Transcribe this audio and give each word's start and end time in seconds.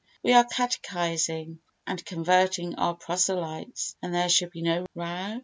We 0.23 0.33
are 0.33 0.45
catechising 0.45 1.59
and 1.85 2.03
converting 2.07 2.73
our 2.73 2.95
proselytes, 2.95 3.95
and 4.01 4.15
there 4.15 4.29
should 4.29 4.49
be 4.49 4.63
no 4.63 4.87
row. 4.95 5.39